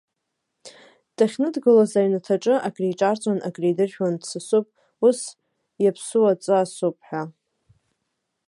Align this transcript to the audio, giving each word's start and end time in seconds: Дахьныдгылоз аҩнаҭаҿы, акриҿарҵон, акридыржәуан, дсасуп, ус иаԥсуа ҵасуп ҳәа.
Дахьныдгылоз 1.15 1.91
аҩнаҭаҿы, 1.99 2.55
акриҿарҵон, 2.67 3.39
акридыржәуан, 3.47 4.13
дсасуп, 4.21 4.67
ус 5.07 5.19
иаԥсуа 5.83 6.31
ҵасуп 6.43 6.97
ҳәа. 7.07 7.23